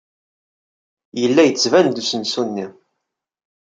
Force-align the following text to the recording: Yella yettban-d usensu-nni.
Yella 1.21 1.43
yettban-d 1.45 1.97
usensu-nni. 2.01 2.67